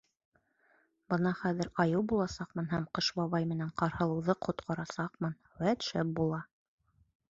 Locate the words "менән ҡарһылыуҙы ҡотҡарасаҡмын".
3.53-5.41